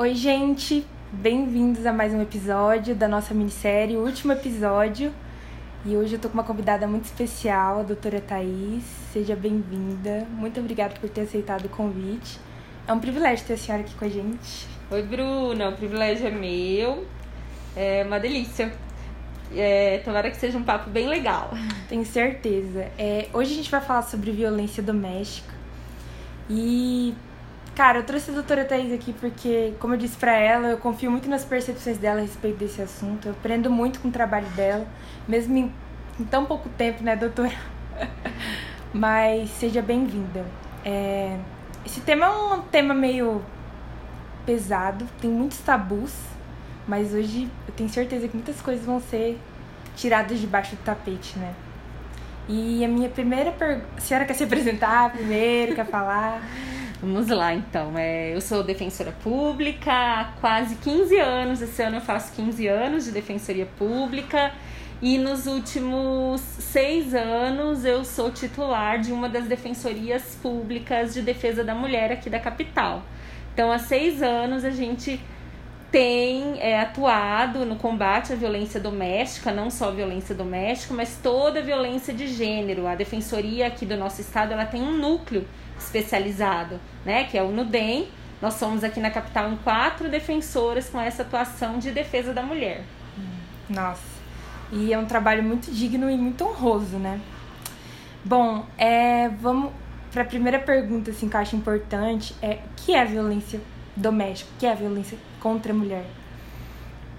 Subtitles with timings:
[0.00, 0.86] Oi, gente!
[1.10, 5.12] Bem-vindos a mais um episódio da nossa minissérie, o último episódio.
[5.84, 8.84] E hoje eu tô com uma convidada muito especial, a doutora Thaís.
[9.12, 10.24] Seja bem-vinda.
[10.30, 12.38] Muito obrigada por ter aceitado o convite.
[12.86, 14.68] É um privilégio ter a senhora aqui com a gente.
[14.88, 15.70] Oi, Bruna.
[15.70, 17.04] O privilégio é meu.
[17.74, 18.72] É uma delícia.
[19.52, 21.50] É, tomara que seja um papo bem legal.
[21.88, 22.86] Tenho certeza.
[22.96, 25.52] É, hoje a gente vai falar sobre violência doméstica.
[26.48, 27.16] E,
[27.78, 31.12] cara, eu trouxe a doutora Thaís aqui porque, como eu disse pra ela, eu confio
[31.12, 33.28] muito nas percepções dela a respeito desse assunto.
[33.28, 34.84] Eu aprendo muito com o trabalho dela,
[35.28, 35.72] mesmo em,
[36.18, 37.54] em tão pouco tempo, né, doutora?
[38.92, 40.44] Mas seja bem-vinda.
[40.84, 41.38] É,
[41.86, 43.40] esse tema é um tema meio
[44.44, 46.14] pesado, tem muitos tabus,
[46.86, 49.38] mas hoje eu tenho certeza que muitas coisas vão ser
[49.94, 51.54] tiradas debaixo do tapete, né?
[52.48, 53.86] E a minha primeira pergunta.
[53.96, 55.74] A senhora quer se apresentar primeiro?
[55.74, 56.42] quer falar?
[57.00, 57.96] Vamos lá, então.
[57.96, 61.62] É, eu sou defensora pública há quase 15 anos.
[61.62, 64.52] Esse ano eu faço 15 anos de defensoria pública.
[65.00, 71.62] E nos últimos seis anos eu sou titular de uma das defensorias públicas de defesa
[71.62, 73.04] da mulher aqui da capital.
[73.54, 75.20] Então, há seis anos a gente
[75.92, 81.60] tem é, atuado no combate à violência doméstica, não só a violência doméstica, mas toda
[81.60, 82.88] a violência de gênero.
[82.88, 85.46] A defensoria aqui do nosso estado ela tem um núcleo
[85.78, 88.08] especializado, né, que é o NUDEM.
[88.40, 92.84] Nós somos aqui na capital em quatro defensoras com essa atuação de defesa da mulher.
[93.68, 94.02] Nossa,
[94.72, 97.20] e é um trabalho muito digno e muito honroso, né?
[98.24, 99.72] Bom, é, vamos
[100.10, 103.60] para a primeira pergunta assim, que eu acho importante, é o que é violência
[103.94, 104.50] doméstica?
[104.54, 106.04] O que é violência contra a mulher?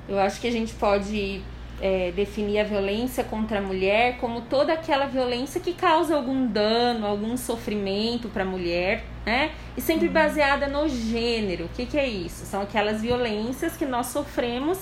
[0.07, 1.43] Eu acho que a gente pode
[1.81, 7.05] é, definir a violência contra a mulher como toda aquela violência que causa algum dano,
[7.05, 9.51] algum sofrimento para a mulher, né?
[9.77, 10.13] E sempre uhum.
[10.13, 11.65] baseada no gênero.
[11.65, 12.45] O que, que é isso?
[12.45, 14.79] São aquelas violências que nós sofremos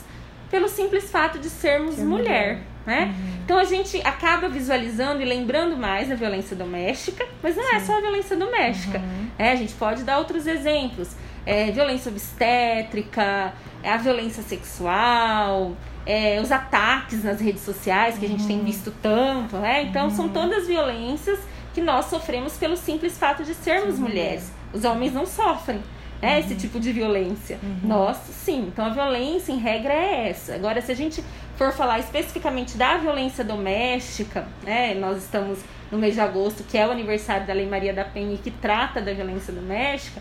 [0.50, 2.26] pelo simples fato de sermos Ser mulher.
[2.26, 2.62] mulher.
[2.86, 3.14] Né?
[3.14, 3.40] Uhum.
[3.44, 7.76] Então a gente acaba visualizando e lembrando mais da violência doméstica, mas não é Sim.
[7.76, 9.00] é só a violência doméstica.
[9.00, 9.28] Uhum.
[9.38, 11.14] É, a gente pode dar outros exemplos
[11.48, 18.30] é, violência obstétrica, é a violência sexual, é, os ataques nas redes sociais que a
[18.30, 18.64] gente tem uhum.
[18.64, 19.84] visto tanto, né?
[19.84, 20.32] Então são uhum.
[20.32, 21.38] todas violências
[21.74, 24.54] que nós sofremos pelo simples fato de sermos sim, mulheres.
[24.74, 25.82] Os homens não sofrem.
[26.20, 26.60] Né, esse uhum.
[26.60, 27.60] tipo de violência.
[27.62, 27.90] Uhum.
[27.90, 28.70] Nós, sim.
[28.74, 30.56] Então, a violência, em regra, é essa.
[30.56, 31.24] Agora, se a gente
[31.56, 35.60] for falar especificamente da violência doméstica, né, nós estamos
[35.92, 38.50] no mês de agosto, que é o aniversário da Lei Maria da Penha, e que
[38.50, 40.20] trata da violência doméstica,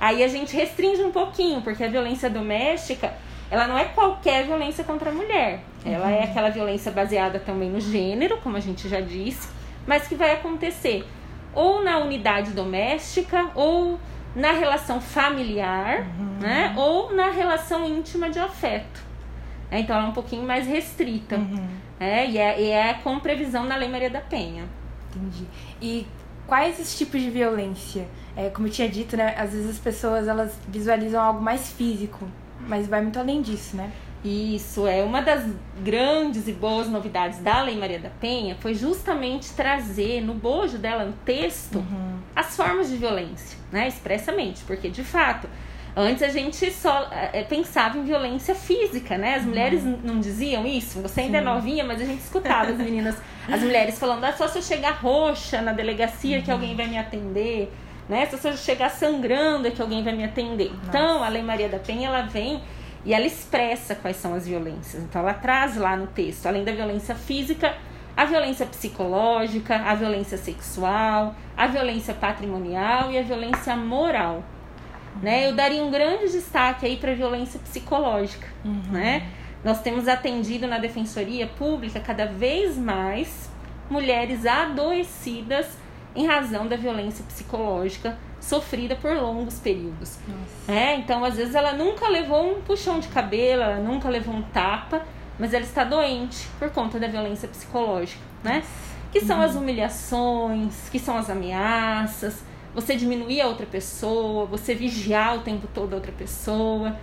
[0.00, 3.12] Aí a gente restringe um pouquinho, porque a violência doméstica,
[3.50, 5.60] ela não é qualquer violência contra a mulher.
[5.84, 6.12] Ela uhum.
[6.12, 9.48] é aquela violência baseada também no gênero, como a gente já disse,
[9.86, 11.06] mas que vai acontecer
[11.54, 13.98] ou na unidade doméstica, ou
[14.34, 16.38] na relação familiar, uhum.
[16.40, 16.72] né?
[16.76, 19.02] Ou na relação íntima de afeto.
[19.70, 21.36] É, então ela é um pouquinho mais restrita.
[21.36, 21.68] Uhum.
[21.98, 24.64] É, e, é, e é com previsão na Lei Maria da Penha.
[25.10, 25.46] Entendi.
[25.82, 26.06] E
[26.46, 28.06] quais os tipos de violência?
[28.36, 29.34] É, como eu tinha dito, né?
[29.36, 32.28] Às vezes as pessoas elas visualizam algo mais físico,
[32.66, 33.92] mas vai muito além disso, né?
[34.24, 35.44] Isso é uma das
[35.82, 41.04] grandes e boas novidades da Lei Maria da Penha foi justamente trazer no bojo dela,
[41.04, 42.18] no texto, uhum.
[42.34, 43.86] as formas de violência, né?
[43.86, 45.48] Expressamente, porque de fato
[46.00, 49.34] Antes a gente só é, pensava em violência física, né?
[49.34, 49.98] As mulheres uhum.
[50.04, 51.00] não diziam isso.
[51.02, 51.48] Você ainda é Sim.
[51.48, 53.16] é novinha, mas a gente escutava as meninas,
[53.50, 56.44] as mulheres falando: ah, só se eu chegar roxa na delegacia uhum.
[56.44, 57.72] que alguém vai me atender,
[58.08, 58.26] né?
[58.26, 60.70] Se eu chegar sangrando é que alguém vai me atender.
[60.70, 60.88] Nossa.
[60.88, 62.62] Então, a Lei Maria da Penha, ela vem
[63.04, 65.02] e ela expressa quais são as violências.
[65.02, 67.74] Então, ela traz lá no texto, além da violência física,
[68.16, 74.42] a violência psicológica, a violência sexual, a violência patrimonial e a violência moral.
[75.22, 75.48] Né?
[75.48, 78.46] Eu daria um grande destaque aí para a violência psicológica.
[78.64, 78.82] Uhum.
[78.90, 79.28] Né?
[79.64, 83.50] Nós temos atendido na defensoria pública cada vez mais
[83.90, 85.66] mulheres adoecidas
[86.18, 90.18] em razão da violência psicológica sofrida por longos períodos.
[90.66, 94.42] É, então, às vezes, ela nunca levou um puxão de cabelo, ela nunca levou um
[94.42, 95.02] tapa,
[95.38, 98.64] mas ela está doente por conta da violência psicológica, né?
[99.12, 99.44] Que são uhum.
[99.44, 102.42] as humilhações, que são as ameaças,
[102.74, 106.96] você diminuir a outra pessoa, você vigiar o tempo todo a outra pessoa,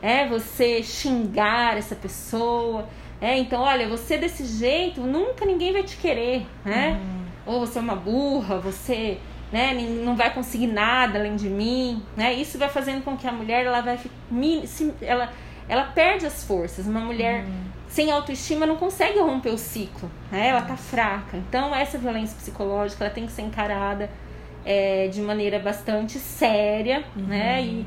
[0.00, 2.88] é você xingar essa pessoa.
[3.20, 6.98] É, então, olha, você desse jeito, nunca ninguém vai te querer, né?
[7.00, 7.21] Uhum.
[7.44, 9.18] Ou você é uma burra, você
[9.52, 12.32] né, não vai conseguir nada além de mim, né?
[12.32, 13.98] Isso vai fazendo com que a mulher ela vai
[15.02, 15.30] ela
[15.68, 16.86] ela perde as forças.
[16.86, 17.64] Uma mulher uhum.
[17.88, 20.48] sem autoestima não consegue romper o ciclo, né?
[20.48, 21.36] Ela tá fraca.
[21.36, 24.10] Então, essa violência psicológica ela tem que ser encarada
[24.64, 27.26] é, de maneira bastante séria, uhum.
[27.26, 27.62] né?
[27.62, 27.86] E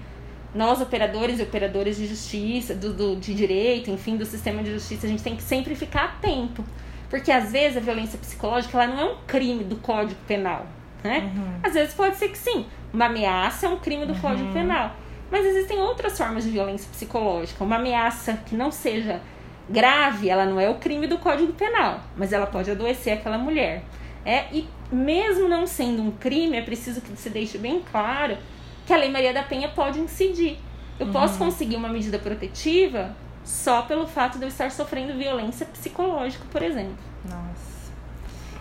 [0.54, 5.06] nós operadores e operadoras de justiça, do, do, de direito, enfim, do sistema de justiça,
[5.06, 6.64] a gente tem que sempre ficar atento.
[7.10, 10.66] Porque às vezes a violência psicológica ela não é um crime do Código Penal.
[11.04, 11.32] Né?
[11.36, 11.60] Uhum.
[11.64, 12.66] Às vezes pode ser que sim.
[12.94, 14.20] Uma ameaça é um crime do uhum.
[14.20, 14.96] Código Penal.
[15.32, 17.64] Mas existem outras formas de violência psicológica.
[17.64, 19.22] Uma ameaça que não seja
[19.70, 23.84] grave, ela não é o crime do Código Penal, mas ela pode adoecer aquela mulher.
[24.24, 28.38] É, e mesmo não sendo um crime, é preciso que se deixe bem claro
[28.86, 30.58] que a Lei Maria da Penha pode incidir.
[31.00, 31.12] Eu uhum.
[31.12, 33.16] posso conseguir uma medida protetiva
[33.46, 36.98] só pelo fato de eu estar sofrendo violência psicológica, por exemplo.
[37.24, 37.94] Nossa.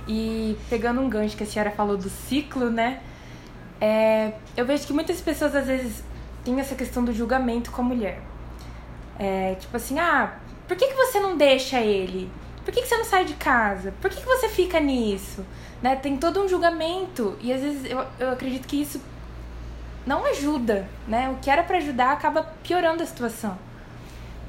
[0.06, 3.00] E pegando um gancho que a senhora falou do ciclo, né?
[3.80, 6.04] É, eu vejo que muitas pessoas às vezes
[6.44, 8.20] têm essa questão do julgamento com a mulher.
[9.18, 10.34] É, tipo assim, ah,
[10.68, 12.30] por que, que você não deixa ele?
[12.64, 13.94] Por que, que você não sai de casa?
[14.00, 15.44] Por que, que você fica nisso?
[15.82, 15.96] Né?
[15.96, 17.36] Tem todo um julgamento.
[17.40, 19.00] E às vezes eu, eu acredito que isso
[20.06, 21.30] não ajuda, né?
[21.30, 23.58] O que era para ajudar acaba piorando a situação.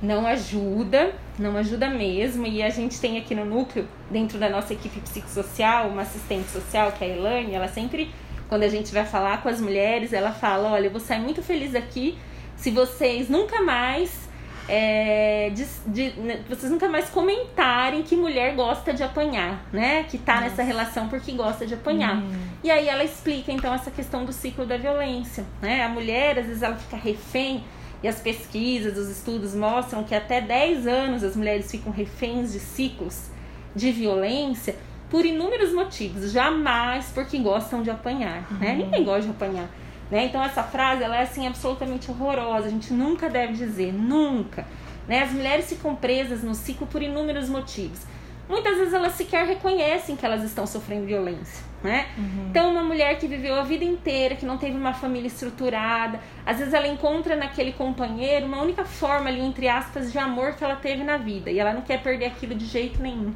[0.02, 2.46] Não ajuda, não ajuda mesmo.
[2.46, 6.92] E a gente tem aqui no núcleo, dentro da nossa equipe psicossocial, uma assistente social,
[6.92, 8.12] que é a Elaine, ela sempre,
[8.48, 11.42] quando a gente vai falar com as mulheres, ela fala: Olha, eu vou sair muito
[11.42, 12.18] feliz aqui
[12.56, 14.26] se vocês nunca mais
[14.68, 20.04] é, de, de, né, vocês nunca mais comentarem que mulher gosta de apanhar, né?
[20.04, 20.50] Que tá Nossa.
[20.50, 22.18] nessa relação porque gosta de apanhar.
[22.18, 22.34] Hum.
[22.64, 25.84] E aí ela explica então essa questão do ciclo da violência, né?
[25.84, 27.64] A mulher às vezes ela fica refém
[28.04, 32.60] e as pesquisas, os estudos mostram que até 10 anos as mulheres ficam reféns de
[32.60, 33.30] ciclos
[33.76, 34.76] de violência
[35.10, 38.72] por inúmeros motivos, jamais porque gostam de apanhar, né?
[38.72, 38.78] uhum.
[38.78, 39.70] Ninguém gosta de apanhar.
[40.10, 40.26] Né?
[40.26, 42.68] Então essa frase ela é assim absolutamente horrorosa.
[42.68, 44.66] A gente nunca deve dizer, nunca.
[45.08, 45.24] Né?
[45.24, 48.02] As mulheres ficam presas no ciclo por inúmeros motivos.
[48.48, 51.64] Muitas vezes elas sequer reconhecem que elas estão sofrendo violência.
[51.84, 52.08] Né?
[52.18, 52.48] Uhum.
[52.50, 56.58] Então, uma mulher que viveu a vida inteira, que não teve uma família estruturada, às
[56.58, 60.76] vezes ela encontra naquele companheiro uma única forma ali, entre aspas, de amor que ela
[60.76, 61.52] teve na vida.
[61.52, 63.34] E ela não quer perder aquilo de jeito nenhum.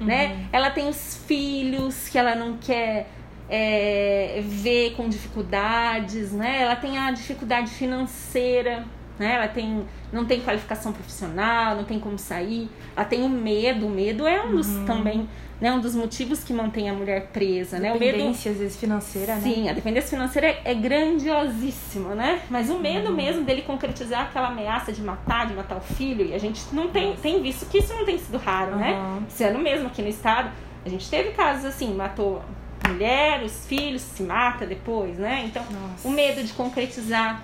[0.00, 0.06] Uhum.
[0.06, 0.46] Né?
[0.52, 3.06] Ela tem os filhos que ela não quer
[3.48, 6.62] é, vê com dificuldades, né?
[6.62, 8.84] Ela tem a dificuldade financeira,
[9.18, 9.34] né?
[9.34, 12.68] Ela tem, não tem qualificação profissional, não tem como sair.
[12.96, 13.86] Ela tem o medo.
[13.86, 14.84] O medo é um dos uhum.
[14.84, 15.28] também,
[15.60, 15.72] né?
[15.72, 17.92] Um dos motivos que mantém a mulher presa, né?
[17.92, 19.40] O medo, às vezes financeira, né?
[19.42, 22.42] Sim, a dependência financeira é, é grandiosíssima, né?
[22.50, 23.16] Mas o medo uhum.
[23.16, 26.88] mesmo dele concretizar aquela ameaça de matar, de matar o filho, e a gente não
[26.88, 28.78] tem, tem visto que isso não tem sido raro, uhum.
[28.78, 29.22] né?
[29.28, 30.50] Esse ano mesmo aqui no estado,
[30.84, 32.42] a gente teve casos assim, matou
[32.88, 35.44] mulher, os filhos, se mata depois, né?
[35.46, 36.06] Então, Nossa.
[36.06, 37.42] o medo de concretizar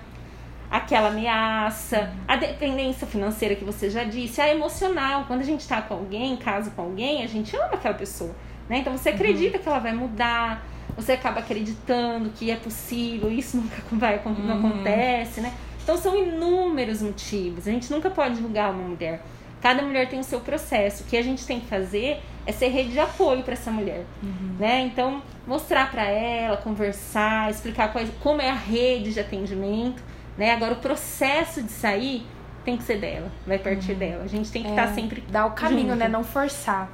[0.69, 5.25] aquela ameaça, a dependência financeira que você já disse, a emocional.
[5.27, 8.35] Quando a gente tá com alguém, casa com alguém, a gente ama aquela pessoa,
[8.69, 8.79] né?
[8.79, 9.63] Então você acredita uhum.
[9.63, 14.69] que ela vai mudar, você acaba acreditando que é possível, isso nunca vai, não uhum.
[14.69, 15.53] acontece, né?
[15.83, 17.67] Então são inúmeros motivos.
[17.67, 19.23] A gente nunca pode julgar uma mulher.
[19.59, 21.03] Cada mulher tem o seu processo.
[21.03, 24.05] O que a gente tem que fazer é ser rede de apoio para essa mulher,
[24.23, 24.55] uhum.
[24.59, 24.81] né?
[24.81, 30.01] Então, mostrar para ela, conversar, explicar quais, como é a rede de atendimento,
[30.39, 30.53] né?
[30.53, 32.25] Agora, o processo de sair
[32.63, 33.99] tem que ser dela, vai partir uhum.
[33.99, 34.23] dela.
[34.23, 35.99] A gente tem que estar é, tá sempre dar o caminho, junto.
[35.99, 36.07] né?
[36.07, 36.89] Não forçar.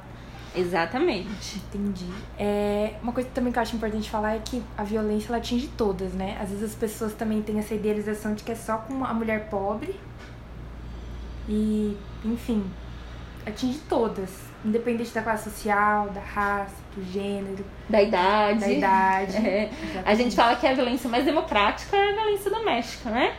[0.54, 1.58] Exatamente.
[1.72, 2.10] Entendi.
[2.38, 5.68] É, uma coisa também que eu acho importante falar é que a violência ela atinge
[5.76, 6.36] todas, né?
[6.40, 9.48] Às vezes as pessoas também têm essa idealização de que é só com a mulher
[9.48, 9.94] pobre.
[11.48, 12.64] E, enfim,
[13.46, 18.60] atinge todas independente da classe social, da raça, do gênero, da idade.
[18.60, 19.36] Da idade.
[19.46, 19.70] É.
[20.04, 23.34] A gente fala que a violência mais democrática é a violência doméstica, né?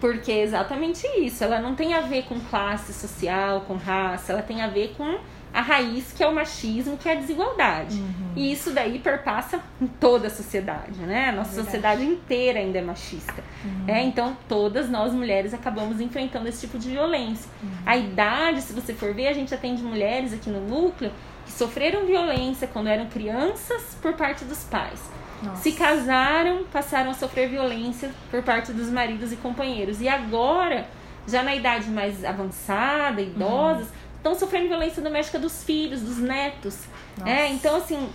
[0.00, 1.42] Porque é exatamente isso.
[1.42, 5.18] Ela não tem a ver com classe social, com raça, ela tem a ver com
[5.56, 7.96] a raiz que é o machismo, que é a desigualdade.
[7.98, 8.32] Uhum.
[8.36, 11.30] E isso daí perpassa em toda a sociedade, né?
[11.30, 13.42] A nossa é sociedade inteira ainda é machista.
[13.64, 13.84] Uhum.
[13.88, 17.50] É, então, todas nós mulheres acabamos enfrentando esse tipo de violência.
[17.62, 17.70] Uhum.
[17.86, 21.10] A idade, se você for ver, a gente atende mulheres aqui no núcleo
[21.46, 25.00] que sofreram violência quando eram crianças por parte dos pais.
[25.42, 25.62] Nossa.
[25.62, 30.02] Se casaram, passaram a sofrer violência por parte dos maridos e companheiros.
[30.02, 30.86] E agora,
[31.26, 33.88] já na idade mais avançada, idosas,
[34.26, 36.80] estão sofrendo violência doméstica dos filhos, dos netos.
[37.24, 38.08] É, então, assim,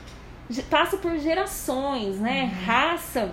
[0.70, 2.44] passa por gerações, né?
[2.44, 2.66] Uhum.
[2.66, 3.32] Raça,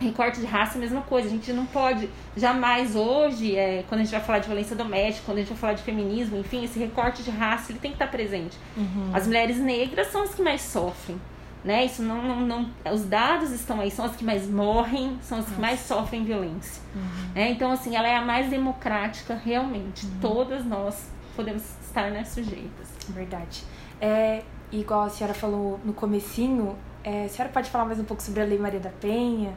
[0.00, 1.28] recorte de raça, mesma coisa.
[1.28, 5.24] A gente não pode jamais hoje, é, quando a gente vai falar de violência doméstica,
[5.24, 7.96] quando a gente vai falar de feminismo, enfim, esse recorte de raça ele tem que
[7.96, 8.58] estar presente.
[8.76, 9.10] Uhum.
[9.14, 11.20] As mulheres negras são as que mais sofrem.
[11.64, 11.84] Né?
[11.84, 15.44] Isso não, não, não, os dados estão aí, são as que mais morrem, são as
[15.44, 15.54] Nossa.
[15.54, 16.82] que mais sofrem violência.
[16.92, 17.30] Uhum.
[17.36, 20.04] É, então, assim, ela é a mais democrática, realmente.
[20.04, 20.18] Uhum.
[20.20, 22.88] Todas nós podemos estar né, sujeitas.
[23.08, 23.64] Verdade.
[24.00, 28.22] É, igual a senhora falou no comecinho, é, a senhora pode falar mais um pouco
[28.22, 29.52] sobre a Lei Maria da Penha,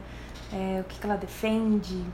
[0.52, 2.04] é, o que, que ela defende?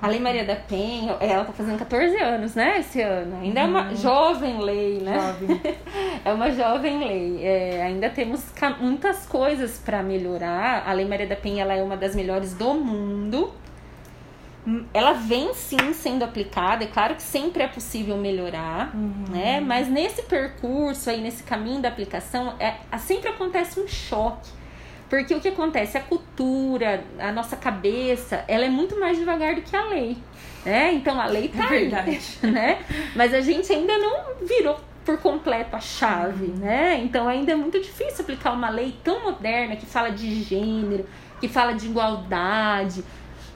[0.00, 3.40] A Lei Maria da Penha, ela tá fazendo 14 anos, né, esse ano.
[3.40, 3.96] Ainda é uma uhum.
[3.96, 5.14] jovem lei, né?
[5.16, 5.60] Jovem.
[6.24, 7.44] é uma jovem lei.
[7.44, 8.44] É, ainda temos
[8.80, 10.82] muitas coisas para melhorar.
[10.88, 13.52] A Lei Maria da Penha ela é uma das melhores do mundo.
[14.94, 19.24] Ela vem sim sendo aplicada, é claro que sempre é possível melhorar, uhum.
[19.30, 19.60] né?
[19.60, 24.62] Mas nesse percurso aí, nesse caminho da aplicação, é, sempre acontece um choque
[25.12, 25.98] porque o que acontece?
[25.98, 30.16] A cultura, a nossa cabeça, ela é muito mais devagar do que a lei.
[30.64, 30.94] Né?
[30.94, 32.20] Então a lei tá é verdade.
[32.42, 32.78] Aí, né?
[33.14, 36.98] Mas a gente ainda não virou por completo a chave, né?
[37.04, 41.04] Então ainda é muito difícil aplicar uma lei tão moderna que fala de gênero,
[41.38, 43.04] que fala de igualdade,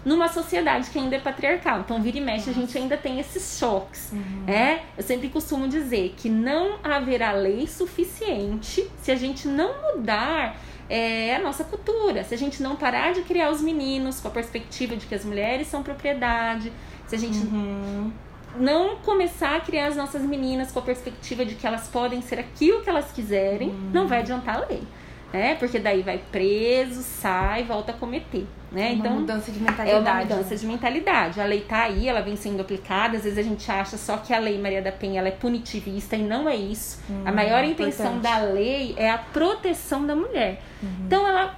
[0.07, 1.81] numa sociedade que ainda é patriarcal.
[1.81, 4.13] Então, vira e mexe, a gente ainda tem esses choques.
[4.13, 4.45] Uhum.
[4.47, 4.83] É?
[4.97, 10.57] Eu sempre costumo dizer que não haverá lei suficiente se a gente não mudar
[10.89, 12.23] é a nossa cultura.
[12.23, 15.25] Se a gente não parar de criar os meninos com a perspectiva de que as
[15.25, 16.73] mulheres são propriedade,
[17.09, 18.13] se a gente uhum.
[18.57, 22.39] não começar a criar as nossas meninas com a perspectiva de que elas podem ser
[22.39, 23.91] aquilo que elas quiserem, uhum.
[23.93, 24.85] não vai adiantar a lei
[25.33, 25.55] né?
[25.57, 28.91] Porque daí vai preso, sai, volta a cometer, né?
[28.91, 29.91] É uma então, mudança de mentalidade.
[29.91, 30.57] É uma mudança né?
[30.57, 31.41] de mentalidade.
[31.41, 33.17] A lei tá aí, ela vem sendo aplicada.
[33.17, 36.17] Às vezes a gente acha só que a lei Maria da Penha ela é punitivista
[36.17, 37.01] e não é isso.
[37.11, 38.23] Hum, a maior intenção importante.
[38.23, 40.63] da lei é a proteção da mulher.
[40.83, 40.89] Uhum.
[41.07, 41.57] Então ela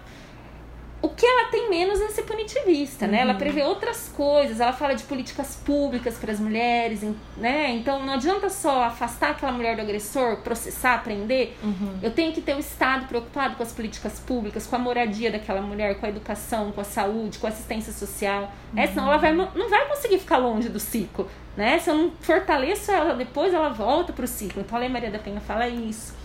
[1.01, 3.21] o que ela tem menos é ser punitivista, né?
[3.21, 3.39] Ela uhum.
[3.39, 7.05] prevê outras coisas, ela fala de políticas públicas para as mulheres,
[7.37, 7.71] né?
[7.71, 11.55] Então não adianta só afastar aquela mulher do agressor, processar, prender.
[11.63, 11.99] Uhum.
[12.03, 15.61] Eu tenho que ter o Estado preocupado com as políticas públicas, com a moradia daquela
[15.61, 18.53] mulher, com a educação, com a saúde, com a assistência social.
[18.73, 18.81] Uhum.
[18.81, 21.79] É, senão ela vai, não vai conseguir ficar longe do ciclo, né?
[21.79, 24.63] Se eu não fortaleço ela, depois ela volta para o ciclo.
[24.63, 26.19] Então a Lei Maria da Penha fala isso.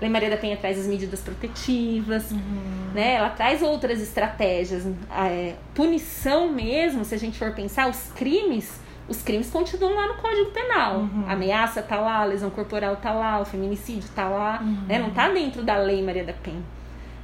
[0.00, 2.92] Lei Maria da Penha traz as medidas protetivas, uhum.
[2.94, 3.14] né?
[3.14, 4.86] Ela traz outras estratégias.
[5.10, 10.14] É, punição mesmo, se a gente for pensar, os crimes, os crimes continuam lá no
[10.14, 10.98] Código Penal.
[11.00, 11.24] Uhum.
[11.26, 14.86] A ameaça tá lá, a lesão corporal tá lá, o feminicídio tá lá, uhum.
[14.86, 14.98] né?
[14.98, 16.62] Não tá dentro da Lei Maria da Penha.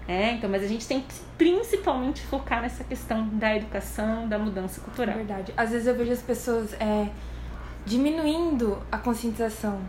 [0.06, 4.80] É, então, mas a gente tem que principalmente focar nessa questão da educação, da mudança
[4.80, 5.14] cultural.
[5.14, 5.54] É verdade.
[5.56, 7.08] Às vezes eu vejo as pessoas é,
[7.86, 9.80] diminuindo a conscientização,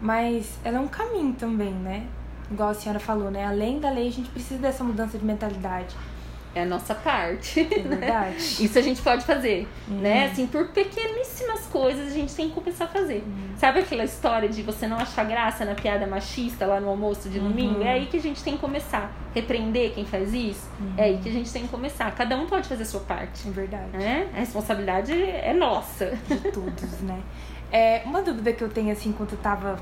[0.00, 2.06] mas ela é um caminho também, né?
[2.52, 3.46] Igual a senhora falou, né?
[3.46, 5.96] Além da lei, a gente precisa dessa mudança de mentalidade.
[6.54, 7.60] É a nossa parte.
[7.60, 7.96] É né?
[7.96, 8.36] verdade.
[8.36, 9.98] Isso a gente pode fazer, uhum.
[10.00, 10.26] né?
[10.26, 13.24] Assim, por pequeníssimas coisas a gente tem que começar a fazer.
[13.26, 13.56] Uhum.
[13.56, 17.40] Sabe aquela história de você não achar graça na piada machista lá no almoço de
[17.40, 17.76] domingo?
[17.76, 17.86] Uhum.
[17.86, 19.10] É aí que a gente tem que começar.
[19.34, 20.68] Repreender quem faz isso?
[20.98, 22.14] É aí que a gente tem que começar.
[22.14, 23.48] Cada um pode fazer a sua parte.
[23.48, 23.96] É verdade.
[23.96, 24.28] Né?
[24.34, 26.18] A responsabilidade é nossa.
[26.28, 27.22] De todos, né?
[27.72, 29.78] É, uma dúvida que eu tenho, assim, enquanto eu tava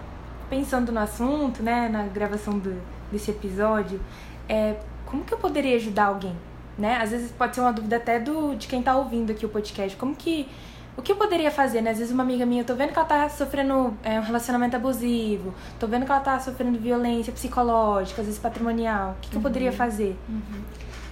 [0.50, 2.76] pensando no assunto, né, na gravação do,
[3.10, 4.00] desse episódio,
[4.48, 4.76] é
[5.06, 6.36] como que eu poderia ajudar alguém,
[6.76, 6.96] né?
[6.96, 9.96] Às vezes pode ser uma dúvida até do de quem tá ouvindo aqui o podcast,
[9.96, 10.48] como que
[10.96, 11.90] o que eu poderia fazer, né?
[11.90, 14.76] Às vezes uma amiga minha, eu tô vendo que ela tá sofrendo é, um relacionamento
[14.76, 19.12] abusivo, tô vendo que ela tá sofrendo violência psicológica, às vezes patrimonial.
[19.12, 19.40] O que, que uhum.
[19.40, 20.16] eu poderia fazer?
[20.28, 20.62] Uhum.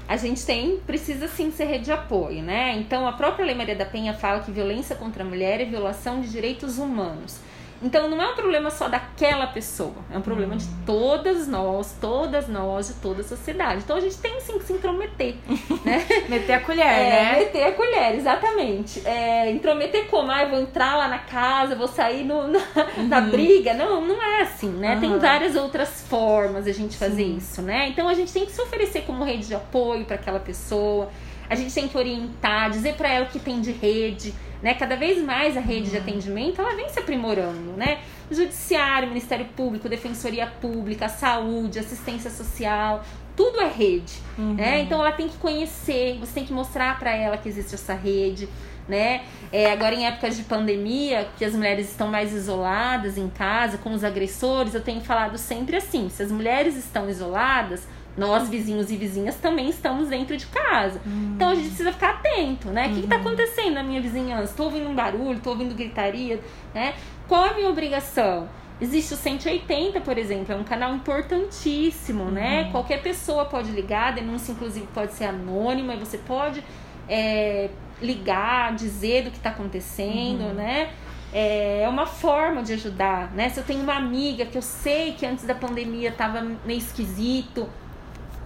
[0.09, 2.77] A gente tem, precisa sim ser rede de apoio, né?
[2.79, 6.21] Então a própria Lei Maria da Penha fala que violência contra a mulher é violação
[6.21, 7.39] de direitos humanos.
[7.81, 12.49] Então não é um problema só daquela pessoa, é um problema de todas nós, todas
[12.49, 13.83] nós, de toda a sociedade.
[13.85, 15.37] Então a gente tem sim que se intrometer,
[15.85, 16.05] né?
[16.29, 17.39] meter a colher, é, né?
[17.39, 19.07] Meter a colher, exatamente.
[19.07, 20.31] É, intrometer como?
[20.31, 23.09] Ah, eu vou entrar lá na casa, vou sair no, na, uhum.
[23.09, 23.75] na briga.
[23.75, 24.95] Não, não é assim, né?
[24.95, 25.01] Uhum.
[25.01, 27.37] Tem várias outras formas a gente fazer sim.
[27.37, 27.89] isso, né?
[27.89, 31.11] Então a gente tem que se oferecer como rede de apoio para aquela pessoa.
[31.49, 34.75] A gente tem que orientar, dizer para ela o que tem de rede né?
[34.75, 37.99] Cada vez mais a rede de atendimento ela vem se aprimorando, né?
[38.31, 43.03] Judiciário, Ministério Público, Defensoria Pública, Saúde, Assistência Social,
[43.37, 44.55] tudo é rede, uhum.
[44.55, 44.81] né?
[44.81, 48.49] Então ela tem que conhecer, você tem que mostrar para ela que existe essa rede,
[48.89, 49.23] né?
[49.53, 53.93] É, agora em épocas de pandemia, que as mulheres estão mais isoladas em casa com
[53.93, 57.87] os agressores, eu tenho falado sempre assim: se as mulheres estão isoladas,
[58.19, 61.01] nós, vizinhos e vizinhas, também estamos dentro de casa.
[61.37, 62.89] Então a gente precisa ficar atento, né?
[62.89, 63.21] O que está uhum.
[63.23, 64.45] acontecendo na minha vizinhança?
[64.51, 66.41] Estou ouvindo um barulho, estou ouvindo gritaria,
[66.75, 66.95] né?
[67.29, 68.49] Qual é a minha obrigação?
[68.81, 72.31] Existe o 180, por exemplo, é um canal importantíssimo, né?
[72.31, 72.65] uhum.
[72.65, 72.69] né?
[72.71, 76.63] Qualquer pessoa pode ligar, a denúncia inclusive pode ser anônima, e você pode
[77.09, 77.71] é,
[78.01, 80.55] ligar, dizer do que está acontecendo, uhum.
[80.55, 80.91] né?
[81.33, 83.49] É, é uma forma de ajudar, né?
[83.49, 87.69] Se eu tenho uma amiga que eu sei que antes da pandemia estava meio esquisito,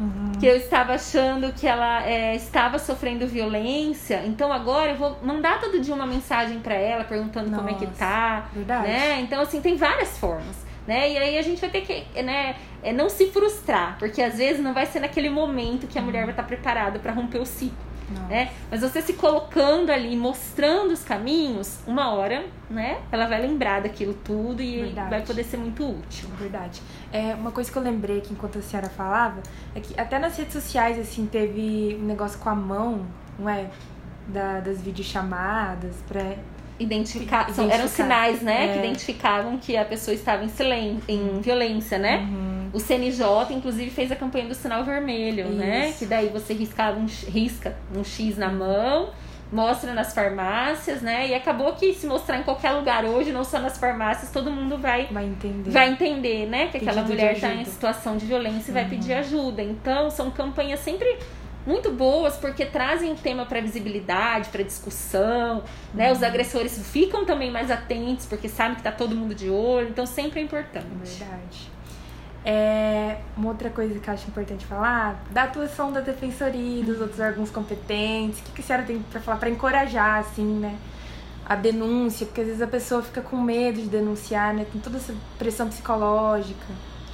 [0.00, 0.32] Uhum.
[0.40, 4.22] Que eu estava achando que ela é, estava sofrendo violência.
[4.26, 7.78] Então agora eu vou mandar todo dia uma mensagem para ela perguntando Nossa, como é
[7.78, 8.48] que tá.
[8.52, 8.88] Verdade.
[8.88, 9.20] Né?
[9.20, 10.56] Então, assim, tem várias formas.
[10.86, 11.12] Né?
[11.12, 14.60] E aí a gente vai ter que né, é não se frustrar, porque às vezes
[14.60, 17.91] não vai ser naquele momento que a mulher vai estar preparada para romper o ciclo.
[18.20, 18.50] Né?
[18.70, 22.98] Mas você se colocando ali, mostrando os caminhos, uma hora, né?
[23.10, 25.10] Ela vai lembrar daquilo tudo e Verdade.
[25.10, 26.28] vai poder ser muito útil.
[26.38, 26.82] Verdade.
[27.12, 29.42] É, uma coisa que eu lembrei aqui enquanto a senhora falava
[29.74, 33.06] é que até nas redes sociais, assim, teve um negócio com a mão,
[33.38, 33.68] não é?
[34.28, 36.36] Da, das videochamadas pra
[36.78, 37.74] identificar, identificar.
[37.74, 38.72] eram sinais, né, é.
[38.72, 42.18] que identificavam que a pessoa estava em silêncio, em violência, né?
[42.18, 42.51] Uhum.
[42.72, 45.88] O CNJ, inclusive, fez a campanha do sinal vermelho, né?
[45.88, 45.90] Isso.
[45.90, 45.94] né?
[45.98, 49.10] Que daí você riscava um, risca um X na mão,
[49.52, 51.28] mostra nas farmácias, né?
[51.28, 54.78] E acabou que se mostrar em qualquer lugar hoje, não só nas farmácias, todo mundo
[54.78, 56.68] vai vai entender, vai entender né?
[56.68, 58.80] Que aquela mulher está em situação de violência e uhum.
[58.80, 59.62] vai pedir ajuda.
[59.62, 61.18] Então, são campanhas sempre
[61.66, 65.62] muito boas porque trazem o tema para visibilidade, para discussão,
[65.92, 66.10] né?
[66.10, 66.26] Os uhum.
[66.26, 70.40] agressores ficam também mais atentos porque sabem que tá todo mundo de olho, então sempre
[70.40, 70.86] é importante.
[71.04, 71.70] Verdade.
[72.44, 77.00] É, uma outra coisa que eu acho importante falar, da atuação da defensoria e dos
[77.00, 80.76] outros órgãos competentes, o que, que a senhora tem para falar para encorajar, assim, né?
[81.46, 84.66] A denúncia, porque às vezes a pessoa fica com medo de denunciar, né?
[84.70, 86.66] Tem toda essa pressão psicológica,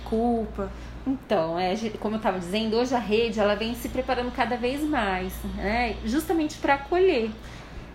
[0.04, 0.70] culpa.
[1.06, 4.82] Então, é, como eu estava dizendo, hoje a rede ela vem se preparando cada vez
[4.82, 5.96] mais, né?
[6.04, 7.30] justamente para acolher.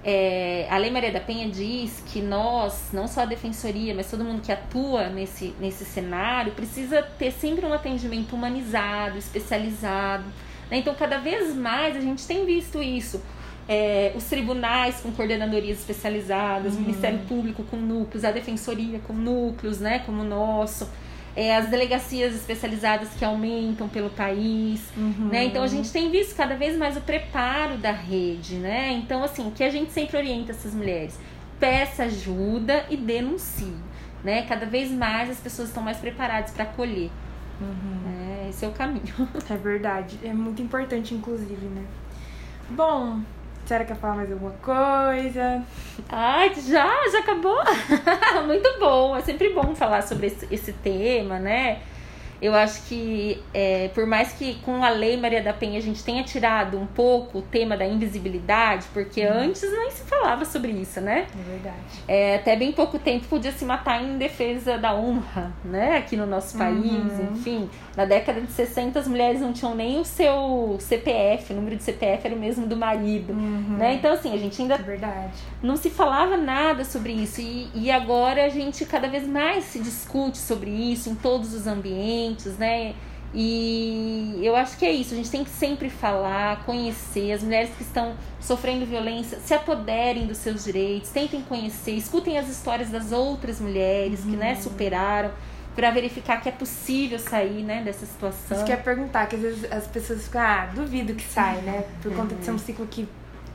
[0.06, 4.24] É, a Lei Maria da Penha diz que nós, não só a defensoria, mas todo
[4.24, 10.26] mundo que atua nesse, nesse cenário, precisa ter sempre um atendimento humanizado, especializado.
[10.70, 10.78] Né?
[10.78, 13.22] Então, cada vez mais a gente tem visto isso.
[13.66, 16.80] É, os tribunais com coordenadorias especializadas, uhum.
[16.80, 20.90] o Ministério Público com núcleos, a defensoria com núcleos, né, como o nosso
[21.36, 25.30] é, as delegacias especializadas que aumentam pelo país, uhum.
[25.30, 25.46] né?
[25.46, 28.92] Então a gente tem visto cada vez mais o preparo da rede, né?
[28.94, 31.20] Então assim, o que a gente sempre orienta essas mulheres,
[31.60, 33.76] peça ajuda e denuncie,
[34.24, 34.44] né?
[34.44, 37.10] Cada vez mais as pessoas estão mais preparadas para acolher.
[37.60, 38.44] Uhum.
[38.46, 39.14] É, esse é o caminho.
[39.50, 41.84] É verdade, é muito importante inclusive, né?
[42.70, 43.22] Bom,
[43.66, 45.64] a quer falar mais alguma coisa?
[46.10, 47.10] Ai, já?
[47.12, 47.58] Já acabou?
[48.46, 49.16] Muito bom.
[49.16, 51.80] É sempre bom falar sobre esse, esse tema, né?
[52.44, 56.04] Eu acho que, é, por mais que com a Lei Maria da Penha a gente
[56.04, 59.44] tenha tirado um pouco o tema da invisibilidade, porque uhum.
[59.46, 61.26] antes nem se falava sobre isso, né?
[61.34, 61.78] É verdade.
[62.06, 65.96] É, até bem pouco tempo podia se matar em defesa da honra, né?
[65.96, 67.30] Aqui no nosso país, uhum.
[67.32, 67.70] enfim.
[67.96, 71.84] Na década de 60 as mulheres não tinham nem o seu CPF, o número de
[71.84, 73.78] CPF era o mesmo do marido, uhum.
[73.78, 73.94] né?
[73.94, 74.76] Então, assim, a gente ainda...
[74.76, 75.32] É verdade.
[75.62, 79.80] Não se falava nada sobre isso e, e agora a gente cada vez mais se
[79.80, 82.94] discute sobre isso em todos os ambientes né?
[83.36, 87.72] E eu acho que é isso, a gente tem que sempre falar, conhecer as mulheres
[87.76, 93.12] que estão sofrendo violência, se apoderem dos seus direitos, tentem conhecer, escutem as histórias das
[93.12, 94.32] outras mulheres uhum.
[94.32, 94.62] que né, uhum.
[94.62, 95.32] superaram
[95.76, 98.56] para verificar que é possível sair, né, dessa situação.
[98.56, 101.62] Isso que eu ia perguntar, que às vezes as pessoas ficam, ah, duvido que sai,
[101.62, 101.86] né?
[102.02, 103.08] Por conta de ser um ciclo que,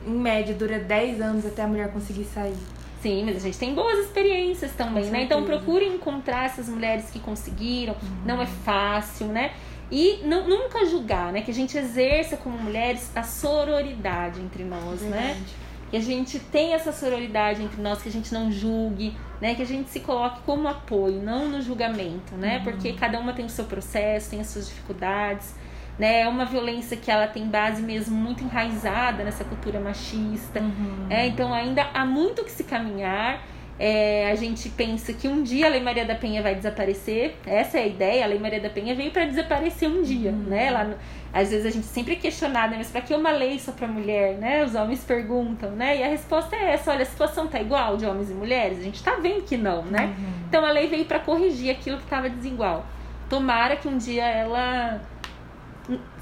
[0.05, 2.57] em média, dura 10 anos até a mulher conseguir sair.
[3.01, 5.23] Sim, mas a gente tem boas experiências também, né?
[5.23, 7.93] Então procure encontrar essas mulheres que conseguiram.
[7.93, 8.25] Uhum.
[8.25, 9.51] Não é fácil, né?
[9.91, 11.41] E não, nunca julgar, né?
[11.41, 15.17] Que a gente exerça como mulheres a sororidade entre nós, né?
[15.17, 15.39] Verdade.
[15.39, 15.45] né?
[15.89, 19.55] Que a gente tenha essa sororidade entre nós, que a gente não julgue, né?
[19.55, 22.57] Que a gente se coloque como apoio, não no julgamento, né?
[22.57, 22.63] Uhum.
[22.65, 25.55] Porque cada uma tem o seu processo, tem as suas dificuldades
[25.99, 26.21] né?
[26.21, 30.61] É uma violência que ela tem base mesmo muito enraizada nessa cultura machista.
[30.61, 31.07] Uhum.
[31.09, 33.45] É, então ainda há muito que se caminhar.
[33.77, 37.35] É, a gente pensa que um dia a Lei Maria da Penha vai desaparecer.
[37.45, 38.23] Essa é a ideia.
[38.25, 40.43] A Lei Maria da Penha veio para desaparecer um dia, uhum.
[40.47, 40.69] né?
[40.69, 40.95] Lá no,
[41.33, 44.35] às vezes a gente sempre é questionada, mas para que uma lei só para mulher,
[44.37, 44.63] né?
[44.65, 45.97] Os homens perguntam, né?
[45.97, 48.79] E a resposta é essa: olha, a situação tá igual de homens e mulheres.
[48.79, 50.05] A gente tá vendo que não, né?
[50.17, 50.33] Uhum.
[50.47, 52.85] Então a lei veio para corrigir aquilo que estava desigual.
[53.29, 54.99] Tomara que um dia ela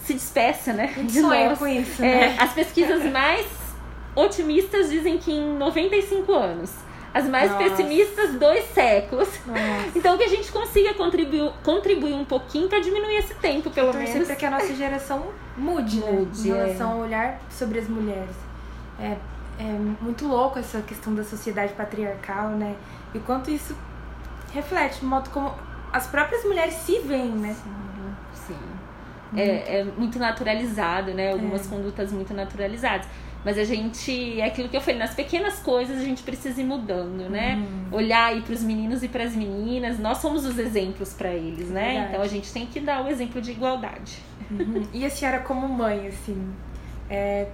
[0.03, 0.93] se despeça, né?
[0.97, 1.59] De sonha nós.
[1.59, 2.37] com isso, é, né?
[2.39, 3.45] As pesquisas mais
[4.15, 6.73] otimistas dizem que em 95 anos.
[7.13, 7.63] As mais Nossa.
[7.63, 9.27] pessimistas, dois séculos.
[9.45, 9.97] Nossa.
[9.97, 14.09] Então que a gente consiga contribuir, contribuir um pouquinho para diminuir esse tempo, pelo Torcer
[14.09, 14.27] menos.
[14.27, 15.25] para que a nossa geração
[15.57, 16.11] mude, né?
[16.11, 16.93] Mude, em relação é.
[16.93, 18.35] ao olhar sobre as mulheres.
[18.99, 19.17] É,
[19.59, 19.63] é
[19.99, 22.75] muito louco essa questão da sociedade patriarcal, né?
[23.13, 23.75] E quanto isso
[24.53, 25.53] reflete no modo como
[25.91, 27.55] as próprias mulheres se veem, né?
[27.55, 28.53] Sim.
[28.53, 28.76] sim
[29.35, 31.31] é, é muito naturalizado, né?
[31.31, 31.69] Algumas é.
[31.69, 33.07] condutas muito naturalizadas.
[33.43, 36.65] Mas a gente, é aquilo que eu falei, nas pequenas coisas a gente precisa ir
[36.65, 37.55] mudando, né?
[37.55, 37.97] Uhum.
[37.97, 41.69] Olhar aí para os meninos e para as meninas, nós somos os exemplos para eles,
[41.69, 41.85] né?
[41.85, 42.09] Verdade.
[42.09, 44.17] Então a gente tem que dar o exemplo de igualdade.
[44.51, 44.83] Uhum.
[44.93, 46.53] E a senhora, como mãe, assim,
[47.09, 47.47] é,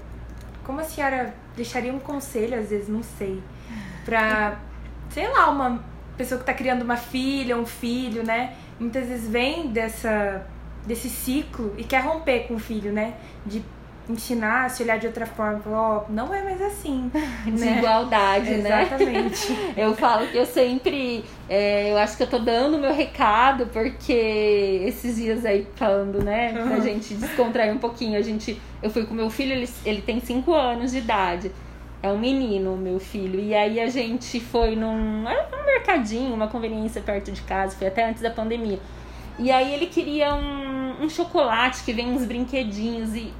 [0.63, 3.41] como a senhora deixaria um conselho, às vezes, não sei,
[4.05, 4.59] para,
[5.09, 5.83] sei lá, uma
[6.17, 8.55] pessoa que está criando uma filha, um filho, né?
[8.79, 10.45] Muitas vezes vem dessa
[10.85, 13.13] desse ciclo e quer romper com o filho, né?
[13.45, 13.63] De
[14.09, 17.09] ensinar, se olhar de outra forma, falar, ó, não é mais assim.
[17.45, 18.83] Desigualdade, né?
[18.83, 19.57] Exatamente.
[19.77, 23.67] eu falo que eu sempre, é, eu acho que eu tô dando o meu recado,
[23.67, 29.05] porque esses dias aí falando, né, pra gente descontrair um pouquinho, a gente, eu fui
[29.05, 31.51] com meu filho, ele, ele tem 5 anos de idade.
[32.01, 33.39] É um menino, meu filho.
[33.39, 38.09] E aí a gente foi num, um mercadinho, uma conveniência perto de casa, foi até
[38.09, 38.77] antes da pandemia.
[39.39, 43.33] E aí ele queria um, um chocolate que vem uns brinquedinhos e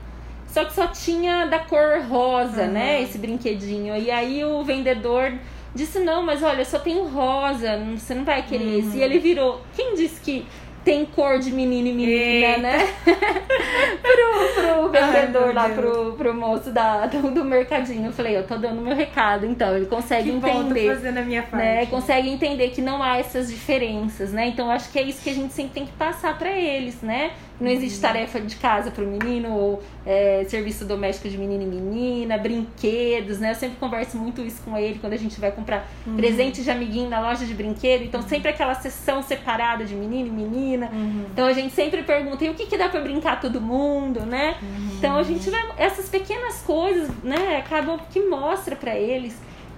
[0.48, 2.72] só que só tinha da cor rosa, uhum.
[2.72, 3.02] né?
[3.02, 3.96] Esse brinquedinho.
[3.96, 5.34] E aí o vendedor
[5.74, 8.80] disse: Não, mas olha, só tem rosa, você não vai querer uhum.
[8.80, 8.98] esse.
[8.98, 10.46] E ele virou: Quem disse que
[10.84, 12.58] tem cor de menino e menina, Eita.
[12.60, 12.78] né?
[14.02, 18.08] pro, pro vendedor Ai, lá, pro, pro moço da, do, do, mercadinho.
[18.08, 19.76] Eu falei, eu tô dando meu recado, então.
[19.76, 20.88] Ele consegue que entender.
[20.88, 21.64] Bom, fazendo a minha parte.
[21.64, 21.86] Né?
[21.88, 24.48] Consegue entender que não há essas diferenças, né?
[24.48, 27.32] Então acho que é isso que a gente sempre tem que passar para eles, né?
[27.60, 28.02] Não existe uhum.
[28.02, 33.40] tarefa de casa para o menino, ou é, serviço doméstico de menino e menina, brinquedos,
[33.40, 33.52] né?
[33.52, 36.16] Eu sempre converso muito isso com ele quando a gente vai comprar uhum.
[36.16, 38.04] presente de amiguinho na loja de brinquedo.
[38.04, 40.90] Então, sempre aquela sessão separada de menino e menina.
[40.92, 41.26] Uhum.
[41.32, 44.56] Então, a gente sempre pergunta: e o que, que dá para brincar todo mundo, né?
[44.62, 44.98] Uhum.
[45.06, 45.62] Então, a gente vai.
[45.78, 47.58] Essas pequenas coisas, né?
[47.58, 49.36] Acabam que mostra para eles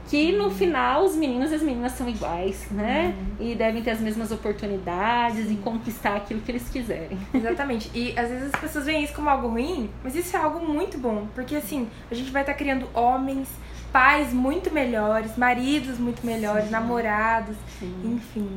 [0.08, 3.16] que no final os meninos e as meninas são iguais, né?
[3.40, 3.48] Uhum.
[3.48, 7.18] E devem ter as mesmas oportunidades e conquistar aquilo que eles quiserem.
[7.34, 7.90] Exatamente.
[7.94, 10.98] E às vezes as pessoas veem isso como algo ruim, mas isso é algo muito
[10.98, 13.50] bom, porque assim, a gente vai estar tá criando homens,
[13.92, 16.72] pais muito melhores, maridos muito melhores, Sim.
[16.72, 17.96] namorados, Sim.
[18.16, 18.56] enfim.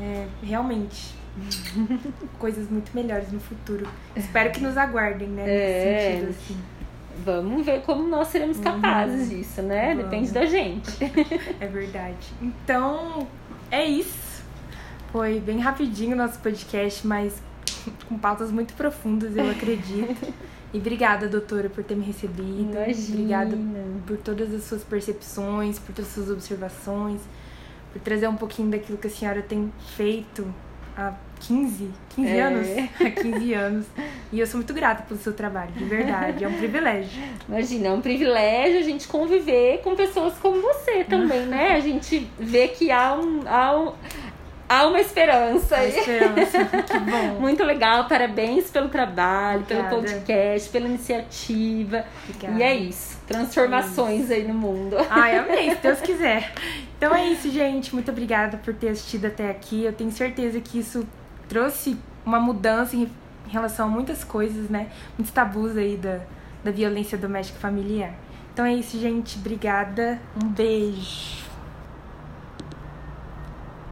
[0.00, 1.14] É, realmente.
[2.38, 3.86] coisas muito melhores no futuro.
[4.14, 5.44] Espero que nos aguardem, né?
[5.44, 6.12] Nesse é.
[6.12, 6.76] sentido, assim
[7.24, 9.38] vamos ver como nós seremos capazes uhum.
[9.38, 9.94] disso, né?
[9.94, 10.04] Vamos.
[10.04, 10.90] Depende da gente.
[11.60, 12.32] É verdade.
[12.40, 13.26] Então,
[13.70, 14.44] é isso.
[15.10, 17.40] Foi bem rapidinho o nosso podcast, mas
[18.08, 20.34] com pautas muito profundas, eu acredito.
[20.72, 22.74] E obrigada, doutora, por ter me recebido.
[22.74, 23.14] Imagina.
[23.14, 23.58] Obrigada
[24.06, 27.20] por todas as suas percepções, por todas as suas observações,
[27.92, 30.46] por trazer um pouquinho daquilo que a senhora tem feito
[30.96, 32.40] há 15, 15 é.
[32.40, 32.66] anos?
[33.00, 33.86] Há 15 anos.
[34.32, 36.44] E eu sou muito grata pelo seu trabalho, de verdade.
[36.44, 37.22] É um privilégio.
[37.48, 41.72] Imagina, é um privilégio a gente conviver com pessoas como você também, né?
[41.74, 43.42] A gente vê que há um.
[43.46, 43.92] Há um
[44.68, 45.76] há uma esperança.
[45.76, 47.40] Há esperança, que bom.
[47.40, 49.88] Muito legal, parabéns pelo trabalho, Obrigada.
[49.88, 52.04] pelo podcast, pela iniciativa.
[52.28, 52.58] Obrigada.
[52.58, 54.32] E é isso, transformações é isso.
[54.32, 54.96] aí no mundo.
[55.08, 56.52] Ai, amei, se Deus quiser.
[56.96, 57.94] Então é isso, gente.
[57.94, 59.84] Muito obrigada por ter assistido até aqui.
[59.84, 61.06] Eu tenho certeza que isso
[61.48, 63.08] trouxe uma mudança em
[63.48, 64.90] relação a muitas coisas, né?
[65.16, 66.20] Muitos tabus aí da,
[66.64, 68.14] da violência doméstica familiar.
[68.52, 69.38] Então é isso, gente.
[69.38, 70.18] Obrigada.
[70.42, 71.45] Um beijo.